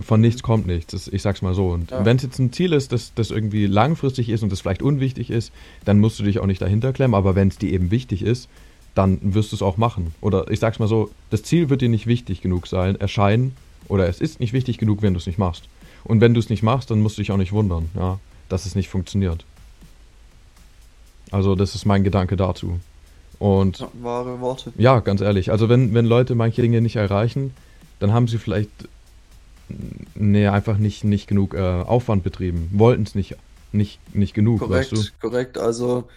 von 0.00 0.20
nichts 0.22 0.42
kommt 0.42 0.66
nichts, 0.66 1.08
ich 1.08 1.20
sag's 1.22 1.42
mal 1.42 1.52
so. 1.54 1.68
Und 1.68 1.90
Ja. 1.90 2.04
wenn 2.04 2.16
es 2.16 2.22
jetzt 2.22 2.38
ein 2.38 2.50
Ziel 2.52 2.72
ist, 2.72 2.92
das, 2.92 3.12
das 3.14 3.30
irgendwie 3.30 3.66
langfristig 3.66 4.30
ist 4.30 4.42
und 4.42 4.50
das 4.50 4.62
vielleicht 4.62 4.82
unwichtig 4.82 5.30
ist, 5.30 5.52
dann 5.84 6.00
musst 6.00 6.18
du 6.18 6.22
dich 6.24 6.38
auch 6.38 6.46
nicht 6.46 6.62
dahinter 6.62 6.92
klemmen. 6.94 7.14
Aber 7.14 7.34
wenn 7.34 7.48
es 7.48 7.58
dir 7.58 7.70
eben 7.72 7.90
wichtig 7.90 8.22
ist, 8.22 8.48
dann 8.94 9.18
wirst 9.34 9.52
du 9.52 9.56
es 9.56 9.62
auch 9.62 9.76
machen. 9.76 10.14
Oder 10.22 10.50
ich 10.50 10.60
sag's 10.60 10.78
mal 10.78 10.88
so, 10.88 11.10
das 11.28 11.42
Ziel 11.42 11.68
wird 11.68 11.82
dir 11.82 11.90
nicht 11.90 12.06
wichtig 12.06 12.40
genug 12.40 12.66
sein, 12.66 12.96
erscheinen, 12.98 13.54
oder 13.88 14.08
es 14.08 14.20
ist 14.20 14.40
nicht 14.40 14.52
wichtig 14.54 14.78
genug, 14.78 15.02
wenn 15.02 15.12
du 15.14 15.18
es 15.18 15.26
nicht 15.26 15.38
machst. 15.38 15.64
Und 16.04 16.20
wenn 16.22 16.32
du 16.32 16.40
es 16.40 16.48
nicht 16.48 16.62
machst, 16.62 16.90
dann 16.90 17.00
musst 17.02 17.18
du 17.18 17.22
dich 17.22 17.30
auch 17.30 17.36
nicht 17.36 17.52
wundern, 17.52 17.90
ja, 17.94 18.18
dass 18.48 18.64
es 18.66 18.74
nicht 18.74 18.88
funktioniert. 18.88 19.44
Also 21.30 21.54
das 21.54 21.74
ist 21.74 21.84
mein 21.84 22.02
Gedanke 22.02 22.36
dazu. 22.36 22.80
Und 23.40 23.80
Ja, 23.80 23.88
wahre 24.02 24.38
Worte. 24.40 24.72
ja, 24.76 25.00
ganz 25.00 25.20
ehrlich, 25.22 25.50
also 25.50 25.68
wenn, 25.68 25.92
wenn 25.94 26.04
Leute 26.06 26.34
manche 26.36 26.62
Dinge 26.62 26.80
nicht 26.80 26.96
erreichen, 26.96 27.52
dann 27.98 28.12
haben 28.12 28.28
sie 28.28 28.38
vielleicht 28.38 28.70
nee, 30.14 30.46
einfach 30.46 30.78
nicht, 30.78 31.04
nicht 31.04 31.26
genug 31.26 31.54
äh, 31.54 31.58
Aufwand 31.58 32.22
betrieben, 32.22 32.68
wollten 32.72 33.02
es 33.02 33.14
nicht, 33.14 33.36
nicht, 33.72 33.98
nicht 34.14 34.34
genug, 34.34 34.60
Korrekt, 34.60 34.92
weißt 34.92 34.92
du? 34.92 35.10
korrekt. 35.20 35.58
Also 35.58 36.08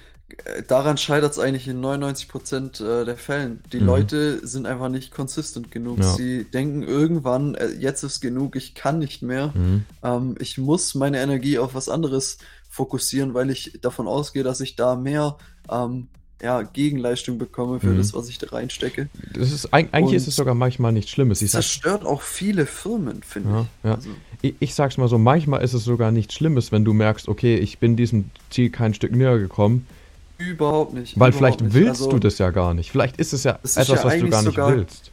äh, 0.46 0.64
daran 0.64 0.98
scheitert 0.98 1.32
es 1.32 1.40
eigentlich 1.40 1.68
in 1.68 1.80
99% 1.82 2.84
äh, 2.84 3.06
der 3.06 3.16
Fällen. 3.18 3.62
Die 3.72 3.80
Mhm. 3.80 3.86
Leute 3.86 4.46
sind 4.48 4.66
einfach 4.66 4.90
nicht 4.90 5.12
consistent 5.12 5.72
genug. 5.72 6.00
Ja. 6.00 6.14
Sie 6.16 6.44
denken 6.46 6.84
irgendwann, 6.84 7.56
äh, 7.56 7.68
jetzt 7.70 8.04
ist 8.04 8.22
genug, 8.22 8.56
ich 8.56 8.76
kann 8.76 9.00
nicht 9.00 9.22
mehr. 9.22 9.52
Mhm. 9.54 9.86
Ähm, 10.04 10.36
ich 10.40 10.58
muss 10.58 10.96
meine 10.96 11.22
Energie 11.22 11.60
auf 11.60 11.76
was 11.76 11.90
anderes 11.90 12.38
fokussieren, 12.70 13.34
weil 13.34 13.50
ich 13.52 13.80
davon 13.82 14.08
ausgehe, 14.08 14.44
dass 14.44 14.60
ich 14.62 14.76
da 14.76 14.96
mehr 14.96 15.38
ähm, 15.72 16.08
ja, 16.42 16.62
Gegenleistung 16.62 17.38
bekomme 17.38 17.80
für 17.80 17.88
Mhm. 17.88 17.98
das, 17.98 18.14
was 18.14 18.28
ich 18.30 18.38
da 18.38 18.48
reinstecke. 18.48 19.10
Das 19.34 19.52
ist, 19.52 19.74
eig- 19.74 19.90
eigentlich 19.92 20.16
ist 20.18 20.24
Und 20.24 20.30
es 20.30 20.36
sogar 20.36 20.56
manchmal 20.56 20.92
nichts 20.92 21.12
Schlimmes. 21.12 21.42
Ich 21.42 21.52
Das 21.52 21.66
zerstört 21.66 22.06
auch 22.06 22.22
viele 22.22 22.66
Firmen, 22.66 23.24
finde 23.24 23.50
Ja, 23.50 23.62
ich. 23.62 23.68
ja. 23.84 23.96
Also, 23.96 24.10
ich, 24.42 24.56
ich 24.60 24.76
sag's 24.76 24.98
mal 24.98 25.08
so, 25.08 25.18
manchmal 25.18 25.64
ist 25.64 25.74
es 25.74 25.84
sogar 25.86 26.12
nichts 26.12 26.34
Schlimmes, 26.34 26.72
wenn 26.72 26.84
du 26.84 26.94
merkst, 26.94 27.28
okay, 27.30 27.56
ich 27.58 27.78
bin 27.80 27.96
diesem 27.96 28.30
Ziel 28.50 28.70
kein 28.70 28.94
Stück 28.94 29.14
näher 29.14 29.40
gekommen, 29.40 29.88
überhaupt 30.38 30.94
nicht. 30.94 31.18
weil 31.18 31.30
überhaupt 31.30 31.38
vielleicht 31.38 31.62
nicht. 31.62 31.74
willst 31.74 32.02
Also, 32.02 32.12
du 32.12 32.20
das 32.20 32.38
ja 32.40 32.50
gar 32.52 32.74
nicht. 32.74 32.92
Vielleicht 32.92 33.18
ist 33.18 33.32
es 33.34 33.44
ja 33.44 33.60
ist 33.64 33.78
etwas, 33.78 34.00
ja 34.00 34.04
was 34.06 34.18
du 34.20 34.30
gar 34.30 34.44
nicht 34.44 34.58
willst. 34.58 35.12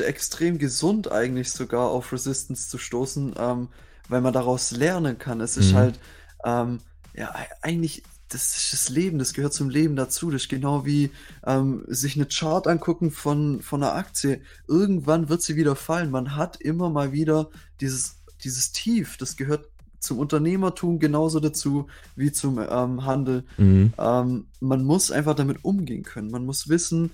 extrem 0.00 0.58
gesund 0.58 1.10
eigentlich 1.10 1.50
sogar 1.52 1.88
auf 1.90 2.12
Resistance 2.12 2.68
zu 2.68 2.78
stoßen, 2.78 3.34
ähm, 3.38 3.68
weil 4.08 4.20
man 4.20 4.32
daraus 4.32 4.70
lernen 4.70 5.18
kann. 5.18 5.40
Es 5.40 5.56
ist 5.56 5.72
Mhm. 5.72 5.76
halt, 5.76 5.98
ähm, 6.44 6.80
ja, 7.14 7.28
e- 7.30 7.48
eigentlich, 7.62 8.02
das 8.28 8.56
ist 8.56 8.72
das 8.72 8.88
Leben, 8.88 9.18
das 9.18 9.32
gehört 9.32 9.54
zum 9.54 9.70
Leben 9.70 9.96
dazu. 9.96 10.30
Das 10.30 10.42
ist 10.42 10.48
genau 10.48 10.84
wie 10.84 11.10
ähm, 11.46 11.84
sich 11.86 12.16
eine 12.16 12.26
Chart 12.26 12.66
angucken 12.66 13.10
von, 13.10 13.62
von 13.62 13.82
einer 13.82 13.94
Aktie. 13.94 14.42
Irgendwann 14.66 15.28
wird 15.28 15.42
sie 15.42 15.56
wieder 15.56 15.76
fallen. 15.76 16.10
Man 16.10 16.36
hat 16.36 16.60
immer 16.60 16.90
mal 16.90 17.12
wieder 17.12 17.50
dieses, 17.80 18.16
dieses 18.44 18.72
Tief, 18.72 19.16
das 19.16 19.36
gehört 19.36 19.68
zum 20.00 20.18
Unternehmertum 20.18 20.98
genauso 20.98 21.40
dazu 21.40 21.88
wie 22.16 22.30
zum 22.30 22.58
ähm, 22.58 23.04
Handel. 23.04 23.44
Mhm. 23.56 23.92
Ähm, 23.98 24.46
man 24.60 24.84
muss 24.84 25.10
einfach 25.10 25.34
damit 25.34 25.64
umgehen 25.64 26.02
können. 26.02 26.30
Man 26.30 26.46
muss 26.46 26.68
wissen, 26.68 27.10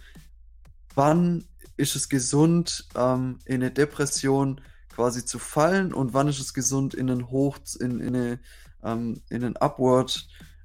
wann 0.95 1.45
ist 1.77 1.97
es 1.97 2.09
gesund, 2.09 2.89
ähm, 2.95 3.39
in 3.45 3.57
eine 3.57 3.71
Depression 3.71 4.61
quasi 4.95 5.25
zu 5.25 5.39
fallen 5.39 5.93
und 5.93 6.15
wann 6.15 6.29
ist 6.29 6.41
es 6.41 6.55
gesund, 6.55 6.95
in 6.95 7.11
einen 7.11 7.31
Hoch, 7.31 7.59
in, 7.81 8.01
in, 8.01 8.15
eine, 8.15 8.39
ähm, 8.83 9.23
in 9.29 9.45
einen 9.45 9.57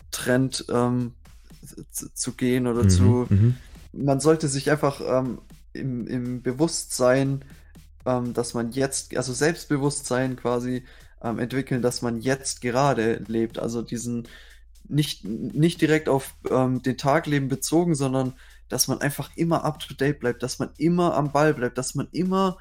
Upward-Trend 0.09 0.65
ähm, 0.69 1.13
zu, 1.91 2.13
zu 2.13 2.33
gehen 2.33 2.67
oder 2.67 2.83
Mhm, 2.83 2.89
zu. 2.89 3.27
mhm. 3.29 3.57
Man 3.91 4.19
sollte 4.19 4.47
sich 4.47 4.69
einfach 4.69 5.01
ähm, 5.01 5.39
im, 5.73 6.07
im 6.07 6.41
Bewusstsein, 6.41 7.43
ähm, 8.05 8.33
dass 8.33 8.53
man 8.53 8.71
jetzt, 8.71 9.15
also 9.15 9.33
Selbstbewusstsein 9.33 10.35
quasi 10.35 10.83
ähm, 11.21 11.39
entwickeln, 11.39 11.81
dass 11.81 12.01
man 12.01 12.21
jetzt 12.21 12.61
gerade 12.61 13.23
lebt. 13.27 13.59
Also 13.59 13.81
diesen 13.81 14.27
nicht, 14.87 15.23
nicht 15.25 15.81
direkt 15.81 16.09
auf 16.09 16.35
ähm, 16.49 16.81
den 16.81 16.97
Tagleben 16.97 17.47
bezogen, 17.47 17.95
sondern 17.95 18.33
dass 18.69 18.87
man 18.87 19.01
einfach 19.01 19.31
immer 19.35 19.63
up 19.63 19.79
to 19.79 19.93
date 19.93 20.19
bleibt, 20.19 20.43
dass 20.43 20.59
man 20.59 20.69
immer 20.77 21.15
am 21.15 21.31
Ball 21.31 21.53
bleibt, 21.53 21.77
dass 21.77 21.95
man 21.95 22.07
immer 22.11 22.57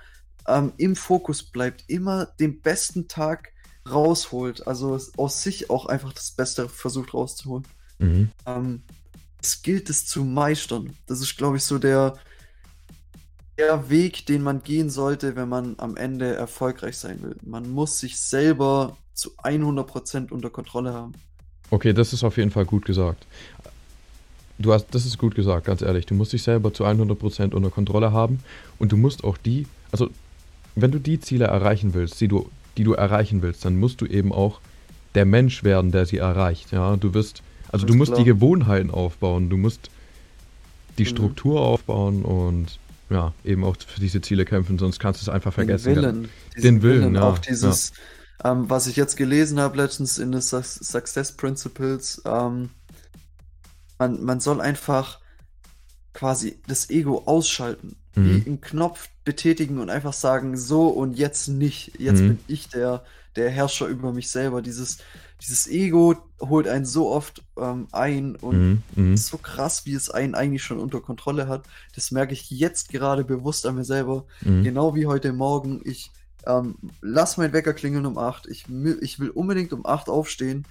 ähm, 0.47 0.73
im 0.79 0.97
Fokus 0.97 1.43
bleibt, 1.43 1.85
immer 1.89 2.27
den 2.41 2.61
besten 2.61 3.09
Tag 3.09 3.53
rausholt. 3.91 4.67
Also 4.67 4.99
aus 5.17 5.43
sich 5.43 5.71
auch 5.71 5.87
einfach 5.87 6.13
das 6.13 6.31
Beste 6.31 6.69
versucht 6.69 7.15
rauszuholen. 7.15 7.65
Mhm. 7.99 8.31
Ähm, 8.47 8.83
es 9.43 9.63
gilt 9.63 9.91
es 9.91 10.07
zu 10.07 10.25
meistern. 10.25 10.95
Das 11.07 11.21
ist, 11.21 11.37
glaube 11.37 11.57
ich, 11.57 11.65
so 11.65 11.79
der, 11.79 12.17
der 13.57 13.89
Weg, 13.91 14.27
den 14.27 14.43
man 14.43 14.63
gehen 14.63 14.91
sollte, 14.91 15.37
wenn 15.37 15.49
man 15.49 15.75
am 15.79 15.97
Ende 15.97 16.35
erfolgreich 16.35 16.97
sein 16.97 17.23
will. 17.23 17.37
Man 17.43 17.71
muss 17.71 18.01
sich 18.01 18.19
selber 18.19 18.97
zu 19.15 19.31
100% 19.43 20.31
unter 20.31 20.51
Kontrolle 20.51 20.93
haben. 20.93 21.13
Okay, 21.71 21.93
das 21.93 22.13
ist 22.13 22.25
auf 22.25 22.37
jeden 22.37 22.51
Fall 22.51 22.65
gut 22.65 22.85
gesagt. 22.85 23.27
Du 24.59 24.73
hast, 24.73 24.87
das 24.93 25.07
ist 25.07 25.19
gut 25.19 25.35
gesagt, 25.35 25.67
ganz 25.67 25.83
ehrlich. 25.83 26.07
Du 26.07 26.15
musst 26.15 26.33
dich 26.33 26.43
selber 26.43 26.73
zu 26.73 26.85
100% 26.85 27.55
unter 27.55 27.71
Kontrolle 27.71 28.13
haben 28.13 28.41
und 28.79 28.91
du 28.91 28.97
musst 28.97 29.23
auch 29.23 29.37
die, 29.37 29.67
also 29.93 30.09
wenn 30.75 30.91
du 30.91 30.99
die 30.99 31.21
Ziele 31.21 31.47
erreichen 31.47 31.95
willst, 31.95 32.21
die 32.21 32.29
du, 32.29 32.51
die 32.79 32.85
du 32.85 32.95
erreichen 32.95 33.43
willst, 33.43 33.65
dann 33.65 33.77
musst 33.79 34.01
du 34.01 34.07
eben 34.07 34.33
auch 34.33 34.61
der 35.15 35.27
Mensch 35.27 35.65
werden, 35.65 35.93
der 35.93 36.07
sie 36.07 36.19
erreicht. 36.19 36.73
Ja, 36.73 36.97
du 36.97 37.15
wirst, 37.15 37.43
also 37.69 37.87
du 37.87 37.93
Ganz 37.93 37.99
musst 37.99 38.13
klar. 38.13 38.19
die 38.21 38.25
Gewohnheiten 38.25 38.91
aufbauen, 38.91 39.51
du 39.51 39.57
musst 39.59 39.91
die 40.99 41.05
Mhm. 41.05 41.09
Struktur 41.09 41.61
aufbauen 41.61 42.25
und 42.25 42.79
ja, 43.11 43.33
eben 43.45 43.65
auch 43.65 43.77
für 43.87 44.01
diese 44.01 44.21
Ziele 44.21 44.45
kämpfen, 44.45 44.79
sonst 44.79 44.99
kannst 44.99 45.21
du 45.21 45.25
es 45.25 45.29
einfach 45.29 45.53
vergessen. 45.53 45.95
Den 45.95 46.03
Willen. 46.03 46.29
Den 46.57 46.83
Willen, 46.83 47.15
ja, 47.15 47.23
Auch 47.23 47.39
dieses, 47.39 47.93
ähm, 48.45 48.69
was 48.71 48.87
ich 48.87 48.97
jetzt 48.97 49.17
gelesen 49.17 49.61
habe 49.61 49.77
letztens 49.79 50.19
in 50.19 50.33
den 50.33 50.41
Su 50.43 50.61
Success 50.63 51.33
Principles, 51.37 52.23
ähm, 52.27 52.71
man, 53.99 54.23
man 54.23 54.41
soll 54.41 54.61
einfach 54.61 55.21
quasi 56.13 56.61
das 56.67 56.91
Ego 56.91 57.23
ausschalten. 57.27 57.97
Mhm. 58.25 58.45
Wie 58.45 58.47
einen 58.47 58.61
Knopf 58.61 59.09
betätigen 59.25 59.79
und 59.79 59.91
einfach 59.91 60.13
sagen, 60.13 60.57
so 60.57 60.89
und 60.89 61.15
jetzt 61.19 61.49
nicht. 61.49 61.93
Jetzt 61.99 62.23
Mhm. 62.23 62.29
bin 62.29 62.39
ich 62.47 62.69
der, 62.69 63.05
der 63.37 63.51
Herrscher 63.51 63.87
über 63.87 64.13
mich 64.13 64.31
selber. 64.31 64.63
Dieses, 64.63 64.99
dieses 65.41 65.67
Ego 65.69 66.17
holt 66.41 66.67
einen 66.69 66.85
so 66.85 67.11
oft 67.11 67.45
ähm, 67.57 67.89
ein 67.93 68.37
und 68.37 68.57
Mhm, 68.57 68.83
mhm. 68.95 69.17
so 69.17 69.39
krass, 69.39 69.87
wie 69.87 69.95
es 69.95 70.11
einen 70.11 70.35
eigentlich 70.35 70.63
schon 70.65 70.79
unter 70.79 71.01
Kontrolle 71.01 71.49
hat. 71.49 71.67
Das 71.95 72.11
merke 72.11 72.33
ich 72.33 72.51
jetzt 72.51 72.89
gerade 72.91 73.25
bewusst 73.25 73.67
an 73.67 73.77
mir 73.77 73.85
selber. 73.85 74.27
Mhm. 74.43 74.65
Genau 74.65 74.95
wie 74.95 75.07
heute 75.07 75.33
Morgen. 75.33 75.81
Ich 75.85 76.11
ähm, 76.47 76.77
lass 77.03 77.37
meinen 77.37 77.53
Wecker 77.53 77.75
klingeln 77.75 78.07
um 78.07 78.19
8. 78.19 78.47
Ich, 78.49 78.67
ich 79.01 79.19
will 79.21 79.31
unbedingt 79.31 79.73
um 79.73 79.87
8 79.87 80.09
aufstehen. 80.09 80.67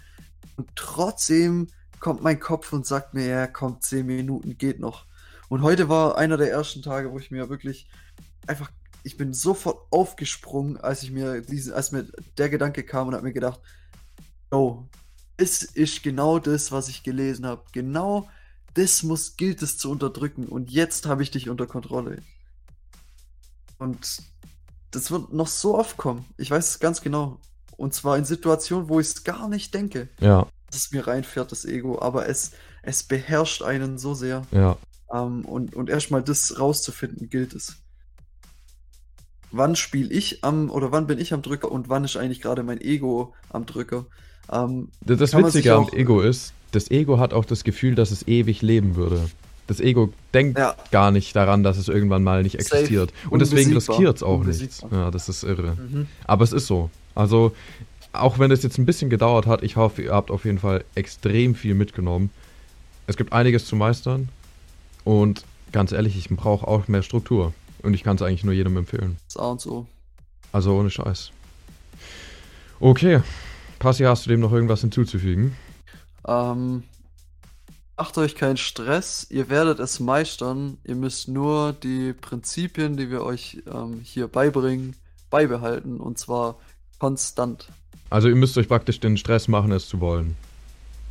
Und 0.58 0.70
trotzdem 0.75 1.68
kommt 2.00 2.22
mein 2.24 2.39
Kopf 2.39 2.74
und 2.74 2.86
sagt 2.86 3.13
mir, 3.13 3.27
ja, 3.27 3.48
komm, 3.48 3.82
10 3.82 4.06
Minuten 4.06 4.58
geht 4.58 4.80
noch. 4.80 5.06
Und 5.50 5.62
heute 5.62 5.89
war 5.89 6.18
einer 6.18 6.38
der 6.38 6.51
ersten 6.51 6.82
Tage, 6.82 7.12
wo 7.12 7.20
ich 7.20 7.32
mir 7.32 7.50
wirklich 7.50 7.89
einfach, 8.48 8.72
ich 9.04 9.18
bin 9.18 9.34
sofort 9.34 9.88
aufgesprungen, 9.92 10.77
als 10.77 11.04
ich 11.04 11.12
mir 11.12 11.42
diesen, 11.42 11.74
als 11.74 11.92
mir 11.92 12.08
der 12.38 12.50
Gedanke 12.50 12.84
kam 12.84 13.08
und 13.08 13.13
habe 13.13 13.24
mir 13.24 13.34
gedacht, 13.34 13.62
oh, 14.51 14.84
es 15.38 15.63
ist 15.63 16.04
genau 16.04 16.39
das, 16.39 16.72
was 16.72 16.89
ich 16.89 17.04
gelesen 17.04 17.46
habe. 17.46 17.63
Genau 17.72 18.27
das 18.74 19.04
muss, 19.04 19.38
gilt 19.38 19.62
es 19.62 19.77
zu 19.77 19.89
unterdrücken. 19.89 20.48
Und 20.48 20.72
jetzt 20.72 21.06
habe 21.06 21.24
ich 21.24 21.32
dich 21.32 21.50
unter 21.50 21.68
Kontrolle. 21.68 22.22
Und 23.77 24.24
das 24.92 25.12
wird 25.12 25.34
noch 25.34 25.48
so 25.48 25.77
oft 25.77 25.98
kommen. 25.98 26.25
Ich 26.38 26.51
weiß 26.51 26.70
es 26.70 26.80
ganz 26.80 27.01
genau. 27.01 27.39
Und 27.77 27.94
zwar 27.94 28.18
in 28.18 28.25
Situationen, 28.25 28.89
wo 28.89 29.00
ich 29.00 29.08
es 29.08 29.24
gar 29.24 29.48
nicht 29.48 29.74
denke, 29.74 30.10
Ja, 30.20 30.48
dass 30.70 30.86
es 30.86 30.92
mir 30.92 31.08
reinfährt, 31.08 31.51
das 31.51 31.66
Ego. 31.66 32.01
Aber 32.01 32.27
es, 32.27 32.51
es 32.82 33.04
beherrscht 33.04 33.62
einen 33.62 33.98
so 33.98 34.13
sehr. 34.13 34.44
ja. 34.51 34.77
Ähm, 35.13 35.45
und, 35.45 35.75
und 35.75 35.89
erstmal 35.89 36.21
das 36.23 36.59
rauszufinden, 36.59 37.29
gilt 37.29 37.53
es. 37.53 37.77
Wann 39.51 39.75
spiele 39.75 40.09
ich 40.13 40.43
am, 40.43 40.69
oder 40.69 40.91
wann 40.91 41.07
bin 41.07 41.19
ich 41.19 41.33
am 41.33 41.41
Drücker 41.41 41.71
und 41.71 41.87
wann 41.89 42.03
ist 42.03 42.17
eigentlich 42.17 42.41
gerade 42.41 42.63
mein 42.63 42.81
Ego 42.81 43.33
am 43.49 43.65
Drücker? 43.65 44.05
Ähm, 44.51 44.89
Das, 45.01 45.33
Witzige 45.33 45.73
am 45.73 45.87
Ego 45.93 46.21
ist, 46.21 46.53
das 46.71 46.91
Ego 46.91 47.17
hat 47.19 47.33
auch 47.33 47.45
das 47.45 47.63
Gefühl, 47.63 47.95
dass 47.95 48.11
es 48.11 48.27
ewig 48.27 48.61
leben 48.61 48.95
würde. 48.95 49.29
Das 49.67 49.79
Ego 49.79 50.13
denkt 50.33 50.57
Ja. 50.59 50.75
gar 50.91 51.11
nicht 51.11 51.35
daran, 51.35 51.63
dass 51.63 51.77
es 51.77 51.87
irgendwann 51.87 52.23
mal 52.23 52.43
nicht 52.43 52.61
Safe. 52.61 52.75
existiert. 52.75 53.13
Und 53.29 53.39
deswegen 53.41 53.73
riskiert 53.73 54.17
es 54.17 54.23
auch 54.23 54.39
nicht. 54.43 54.61
Unbesiegbar. 54.61 54.91
Ja, 54.99 55.11
das 55.11 55.29
ist 55.29 55.43
irre. 55.43 55.75
mhm. 55.75 56.07
Aber 56.25 56.43
es 56.43 56.51
ist 56.53 56.67
so. 56.67 56.89
Also, 57.15 57.53
auch 58.13 58.39
wenn 58.39 58.51
es 58.51 58.63
jetzt 58.63 58.77
ein 58.77 58.85
bisschen 58.85 59.09
gedauert 59.09 59.45
hat, 59.45 59.63
ich 59.63 59.75
hoffe, 59.75 60.01
ihr 60.01 60.13
habt 60.13 60.31
auf 60.31 60.45
jeden 60.45 60.59
Fall 60.59 60.83
extrem 60.95 61.55
viel 61.55 61.73
mitgenommen. 61.73 62.29
Es 63.07 63.17
gibt 63.17 63.33
einiges 63.33 63.65
zu 63.65 63.75
meistern. 63.75 64.29
Und 65.07 65.45
ganz 65.71 65.93
ehrlich, 65.93 66.17
ich 66.17 66.27
brauche 66.27 66.67
auch 66.67 66.89
mehr 66.89 67.01
Struktur. 67.01 67.53
Und 67.81 67.93
ich 67.93 68.03
kann 68.03 68.17
es 68.17 68.21
eigentlich 68.21 68.43
nur 68.43 68.53
jedem 68.53 68.75
empfehlen. 68.75 69.15
Das 69.23 69.37
A 69.37 69.51
und 69.51 69.61
so. 69.61 69.87
Also 70.51 70.77
ohne 70.77 70.89
Scheiß. 70.89 71.31
Okay. 72.81 73.21
Passi, 73.79 74.03
hast 74.03 74.25
du 74.25 74.29
dem 74.29 74.41
noch 74.41 74.51
irgendwas 74.51 74.81
hinzuzufügen? 74.81 75.55
Ähm, 76.27 76.83
macht 77.95 78.17
euch 78.17 78.35
keinen 78.35 78.57
Stress, 78.57 79.25
ihr 79.29 79.47
werdet 79.47 79.79
es 79.79 80.01
meistern. 80.01 80.77
Ihr 80.83 80.95
müsst 80.95 81.29
nur 81.29 81.71
die 81.71 82.11
Prinzipien, 82.11 82.97
die 82.97 83.09
wir 83.09 83.23
euch 83.23 83.63
ähm, 83.73 84.01
hier 84.03 84.27
beibringen, 84.27 84.93
beibehalten. 85.29 86.01
Und 86.01 86.17
zwar 86.17 86.57
konstant. 86.99 87.69
Also 88.09 88.27
ihr 88.27 88.35
müsst 88.35 88.57
euch 88.57 88.67
praktisch 88.67 88.99
den 88.99 89.15
Stress 89.15 89.47
machen, 89.47 89.71
es 89.71 89.87
zu 89.87 90.01
wollen. 90.01 90.35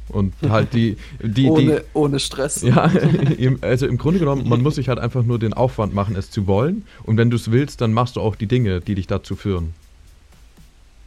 Und 0.09 0.35
halt 0.49 0.73
die, 0.73 0.97
die, 1.21 1.49
ohne, 1.49 1.85
ohne 1.93 2.21
Stress. 2.21 2.61
die, 2.61 2.69
ja, 3.39 3.53
also 3.61 3.87
im 3.87 3.99
Grunde 3.99 4.21
genommen, 4.21 4.49
man 4.49 4.63
muss 4.63 4.77
sich 4.77 4.89
halt 4.89 4.99
einfach 4.99 5.25
nur 5.25 5.39
den 5.39 5.53
Aufwand 5.53 5.95
machen, 5.95 6.15
es 6.15 6.31
zu 6.31 6.47
wollen. 6.47 6.85
Und 7.03 7.17
wenn 7.17 7.31
du 7.31 7.37
es 7.37 7.51
willst, 7.51 7.81
dann 7.81 7.93
machst 7.93 8.17
du 8.17 8.21
auch 8.21 8.37
die 8.37 8.47
Dinge, 8.47 8.81
die 8.81 8.95
dich 8.95 9.07
dazu 9.09 9.35
führen. 9.35 9.75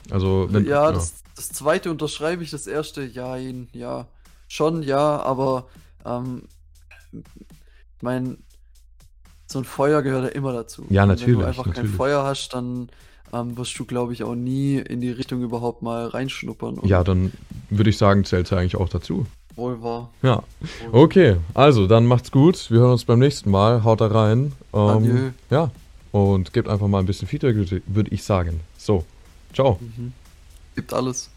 Also, 0.10 0.48
wenn, 0.52 0.66
ja, 0.66 0.92
Das, 0.92 1.24
das 1.36 1.50
zweite 1.50 1.92
unterschreibe 1.92 2.44
ich, 2.44 2.52
das 2.52 2.68
erste, 2.68 3.04
ja, 3.06 3.38
ja, 3.38 4.08
schon, 4.48 4.84
ja, 4.84 5.22
aber 5.22 5.68
ähm, 6.06 6.44
ich 7.14 8.02
meine, 8.02 8.38
so 9.46 9.60
ein 9.60 9.66
Feuer 9.66 10.02
gehört 10.02 10.26
ja 10.26 10.30
immer 10.30 10.54
dazu. 10.54 10.86
Ja, 10.90 11.04
Und 11.04 11.10
natürlich, 11.10 11.36
Wenn 11.36 11.40
du 11.40 11.48
einfach 11.48 11.66
natürlich. 11.66 11.90
kein 11.90 11.98
Feuer 11.98 12.24
hast, 12.24 12.50
dann 12.50 12.90
ähm, 13.34 13.58
wirst 13.58 13.78
du, 13.80 13.86
glaube 13.86 14.14
ich, 14.14 14.24
auch 14.24 14.36
nie 14.36 14.78
in 14.78 15.02
die 15.02 15.12
Richtung 15.12 15.42
überhaupt 15.42 15.82
mal 15.82 16.08
reinschnuppern. 16.08 16.80
Ja, 16.84 17.04
dann 17.04 17.32
würde 17.70 17.90
ich 17.90 17.98
sagen, 17.98 18.26
zählt 18.26 18.46
es 18.48 18.54
eigentlich 18.54 18.76
auch 18.76 18.90
dazu. 18.90 19.26
Wohl 19.56 19.82
wahr. 19.82 20.10
Ja. 20.22 20.44
Okay, 20.92 21.38
also 21.54 21.88
dann 21.88 22.06
macht's 22.06 22.32
gut. 22.32 22.72
Wir 22.72 22.80
hören 22.80 22.92
uns 22.92 23.06
beim 23.06 23.20
nächsten 23.20 23.52
Mal. 23.52 23.84
Haut 23.84 24.02
da 24.02 24.08
rein. 24.08 24.54
Ähm, 24.74 24.80
Adieu. 24.80 25.30
ja. 25.50 25.72
Und 26.12 26.54
gebt 26.54 26.68
einfach 26.68 26.88
mal 26.88 27.00
ein 27.00 27.06
bisschen 27.06 27.28
Feedback, 27.28 27.56
würde 27.56 27.82
würde 27.86 28.10
ich 28.12 28.24
sagen. 28.24 28.62
So. 28.78 29.06
Ciao. 29.54 29.78
Mhm. 29.82 30.14
Gibt 30.76 30.94
alles. 30.94 31.30